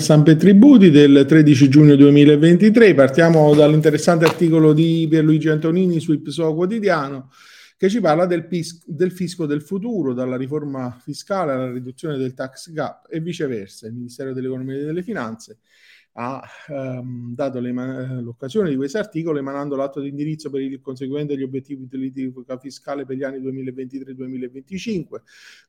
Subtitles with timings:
[0.00, 2.94] Stampe Tributi del 13 giugno 2023.
[2.94, 7.30] Partiamo dall'interessante articolo di Pierluigi Antonini su Ipso Quotidiano
[7.76, 12.34] che ci parla del, pis- del, fisco del futuro, dalla riforma fiscale alla riduzione del
[12.34, 13.86] tax gap e viceversa.
[13.86, 15.58] Il Ministero dell'Economia e delle Finanze
[16.18, 21.42] ha ehm, dato l'occasione di questo articolo emanando l'atto di indirizzo per il conseguimento degli
[21.42, 25.04] obiettivi di politica fiscale per gli anni 2023-2025.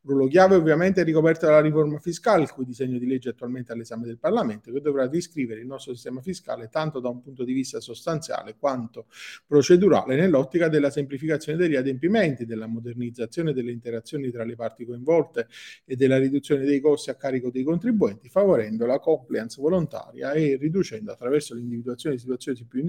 [0.04, 3.74] Ruolo chiave ovviamente è ricoperto dalla riforma fiscale, il cui disegno di legge è attualmente
[3.74, 7.52] all'esame del Parlamento, che dovrà riscrivere il nostro sistema fiscale tanto da un punto di
[7.52, 9.08] vista sostanziale quanto
[9.46, 15.48] procedurale nell'ottica della semplificazione degli adempimenti, della modernizzazione delle interazioni tra le parti coinvolte
[15.84, 21.12] e della riduzione dei costi a carico dei contribuenti, favorendo la compliance volontaria e riducendo
[21.12, 22.84] attraverso l'individuazione di situazioni più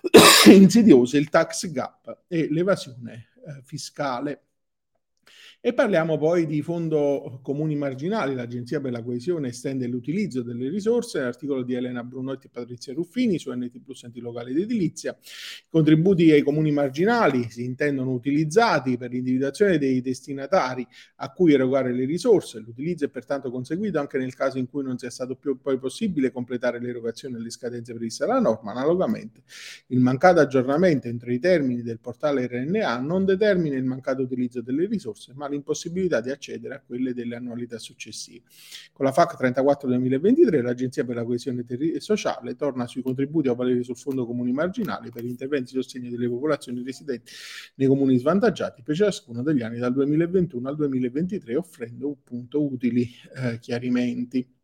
[0.50, 4.45] insidiose il tax gap e l'evasione eh, fiscale.
[5.66, 8.36] E parliamo poi di fondo comuni marginali.
[8.36, 13.36] L'Agenzia per la coesione estende l'utilizzo delle risorse, l'articolo di Elena Brunotti e Patrizia Ruffini
[13.36, 15.18] su NT Plus Enti Locali ed Edilizia.
[15.20, 20.86] I contributi ai comuni marginali si intendono utilizzati per l'individuazione dei destinatari
[21.16, 22.60] a cui erogare le risorse.
[22.60, 26.30] L'utilizzo è pertanto conseguito anche nel caso in cui non sia stato più poi possibile
[26.30, 28.70] completare l'erogazione alle scadenze previste dalla norma.
[28.70, 29.42] Analogamente,
[29.88, 34.86] il mancato aggiornamento entro i termini del portale RNA non determina il mancato utilizzo delle
[34.86, 38.42] risorse, ma l'impossibilità di accedere a quelle delle annualità successive.
[38.92, 43.82] Con la FAC 34-2023 l'Agenzia per la coesione ter- sociale torna sui contributi a valere
[43.82, 47.32] sul Fondo Comuni Marginali per interventi di sostegno delle popolazioni residenti
[47.76, 53.58] nei comuni svantaggiati per ciascuno degli anni dal 2021 al 2023 offrendo appunto utili eh,
[53.58, 54.55] chiarimenti.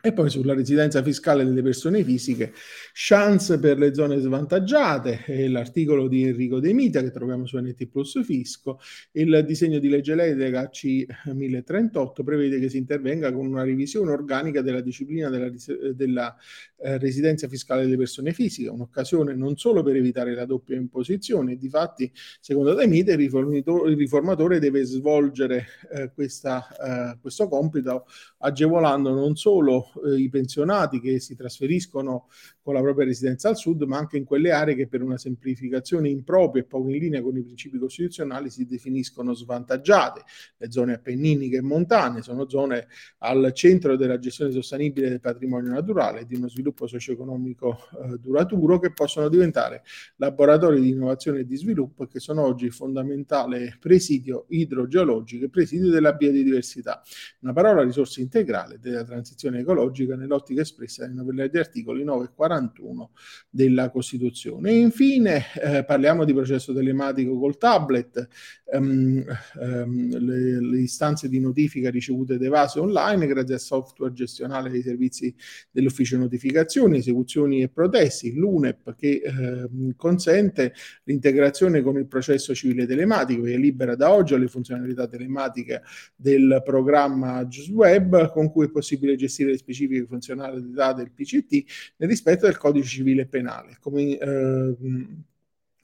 [0.00, 2.52] E poi sulla residenza fiscale delle persone fisiche,
[2.92, 8.22] chance per le zone svantaggiate, l'articolo di Enrico De Mita che troviamo su NT Plus
[8.22, 8.78] Fisco,
[9.12, 14.82] il disegno di legge delega C1038 prevede che si intervenga con una revisione organica della
[14.82, 15.50] disciplina della,
[15.92, 16.36] della
[16.76, 22.08] eh, residenza fiscale delle persone fisiche, un'occasione non solo per evitare la doppia imposizione, difatti
[22.38, 26.68] secondo De Mita il, il riformatore deve svolgere eh, questa,
[27.14, 28.06] eh, questo compito
[28.38, 32.28] agevolando non solo eh, i pensionati che si trasferiscono
[32.68, 36.10] con la propria residenza al sud, ma anche in quelle aree che per una semplificazione
[36.10, 40.20] impropria e poco in linea con i principi costituzionali si definiscono svantaggiate.
[40.58, 42.88] Le zone appenniniche e montane sono zone
[43.20, 48.78] al centro della gestione sostenibile del patrimonio naturale e di uno sviluppo socio-economico eh, duraturo
[48.78, 49.82] che possono diventare
[50.16, 55.48] laboratori di innovazione e di sviluppo e che sono oggi il fondamentale presidio idrogeologico e
[55.48, 57.00] presidio della biodiversità.
[57.40, 63.10] Una parola risorsa integrale della transizione ecologica nell'ottica espressa negli articoli 9 e 40 41
[63.48, 64.70] della Costituzione.
[64.70, 68.28] E infine eh, parliamo di processo telematico col tablet,
[68.72, 69.24] um,
[69.60, 74.82] um, le, le, istanze di notifica ricevute ed evase online grazie al software gestionale dei
[74.82, 75.34] servizi
[75.70, 80.74] dell'ufficio notificazioni, esecuzioni e protesti, l'UNEP che eh, consente
[81.04, 85.82] l'integrazione con il processo civile telematico che libera da oggi le funzionalità telematiche
[86.14, 91.64] del programma JustWeb con cui è possibile gestire le specifiche funzionalità del PCT
[91.96, 93.76] nel rispetto del codice civile penale.
[93.80, 94.76] Come, eh,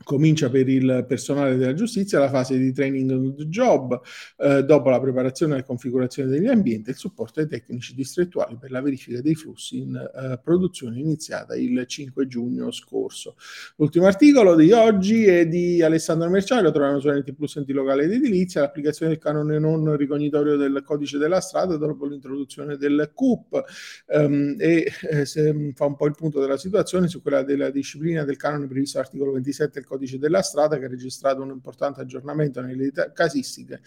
[0.04, 4.00] comincia per il personale della giustizia la fase di training on the job,
[4.36, 8.70] eh, dopo la preparazione e configurazione degli ambienti e il supporto ai tecnici distrettuali per
[8.70, 13.36] la verifica dei flussi in eh, produzione iniziata il 5 giugno scorso.
[13.76, 18.04] L'ultimo articolo di oggi è di Alessandro Merciani, lo troviamo su NT Plus Enti Locale
[18.04, 23.64] ed Edilizia, l'applicazione del canone non ricognitorio del codice della strada dopo l'introduzione del CUP
[24.08, 28.24] um, e eh, se, fa un po' il punto della situazione su quella della disciplina
[28.24, 32.60] del canone previsto all'articolo 27 del codice della strada che ha registrato un importante aggiornamento
[32.60, 33.80] nelle casistiche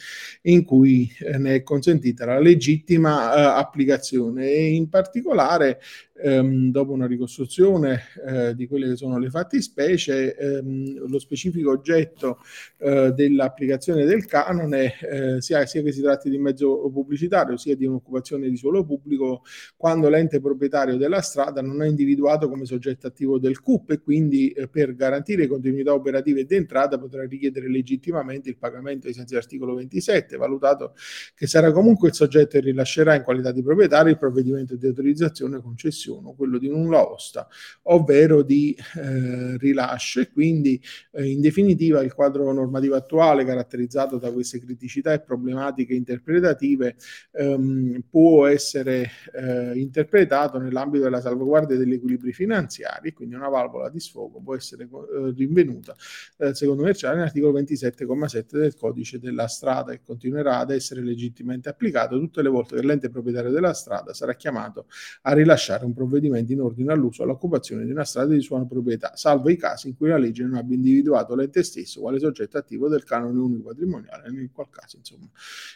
[0.43, 4.49] in cui eh, ne è consentita la legittima eh, applicazione.
[4.49, 5.79] E in particolare
[6.21, 12.39] ehm, dopo una ricostruzione eh, di quelle che sono le fattispecie, ehm, lo specifico oggetto
[12.77, 17.85] eh, dell'applicazione del canone, eh, sia, sia, che si tratti di mezzo pubblicitario sia di
[17.85, 19.43] un'occupazione di suolo pubblico,
[19.75, 24.49] quando l'ente proprietario della strada non è individuato come soggetto attivo del CUP e quindi
[24.49, 29.33] eh, per garantire continuità operativa e di entrata potrà richiedere legittimamente il pagamento ai sensi
[29.33, 30.93] dell'articolo 27, valutato
[31.35, 35.61] che sarà comunque il soggetto che rilascerà in qualità di proprietario il provvedimento di autorizzazione
[35.61, 37.47] concessione esecuzione, quello di nulla osta,
[37.83, 40.21] ovvero di eh, rilascio.
[40.21, 40.81] E quindi
[41.11, 46.95] eh, in definitiva il quadro normativo attuale caratterizzato da queste criticità e problematiche interpretative
[47.33, 53.99] ehm, può essere eh, interpretato nell'ambito della salvaguardia degli equilibri finanziari, quindi una valvola di
[53.99, 55.95] sfogo può essere eh, rinvenuta
[56.37, 62.17] dal secondo commerciale nell'articolo 27,7 del codice della strada e continuerà ad essere legittimamente applicato.
[62.19, 64.85] Tutte le volte che l'ente proprietario della strada sarà chiamato
[65.23, 69.15] a rilasciare un provvedimento in ordine all'uso o all'occupazione di una strada di sua proprietà,
[69.15, 72.87] salvo i casi in cui la legge non abbia individuato l'ente stesso quale soggetto attivo
[72.87, 75.27] del canone unico patrimoniale, nel qual caso insomma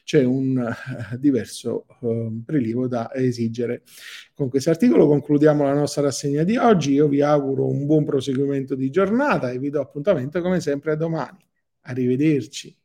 [0.03, 3.81] c'è un uh, diverso uh, prelievo da esigere.
[4.33, 6.93] Con questo articolo concludiamo la nostra rassegna di oggi.
[6.93, 10.95] Io vi auguro un buon proseguimento di giornata e vi do appuntamento come sempre a
[10.95, 11.39] domani.
[11.81, 12.80] Arrivederci.